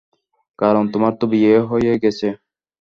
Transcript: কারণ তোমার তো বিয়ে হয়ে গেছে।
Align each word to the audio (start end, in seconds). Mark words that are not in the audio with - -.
কারণ 0.59 0.83
তোমার 0.93 1.13
তো 1.19 1.25
বিয়ে 1.31 1.55
হয়ে 1.69 1.93
গেছে। 2.03 2.27